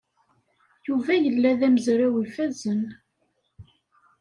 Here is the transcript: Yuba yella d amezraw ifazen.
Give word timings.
Yuba 0.87 1.13
yella 1.23 1.51
d 1.59 1.61
amezraw 1.67 2.13
ifazen. 2.25 2.83